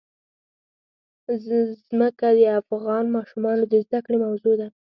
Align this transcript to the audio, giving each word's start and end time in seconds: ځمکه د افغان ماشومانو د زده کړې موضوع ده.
ځمکه 1.87 2.27
د 2.37 2.39
افغان 2.61 3.05
ماشومانو 3.15 3.63
د 3.67 3.73
زده 3.85 3.99
کړې 4.05 4.17
موضوع 4.25 4.55
ده. 4.61 4.67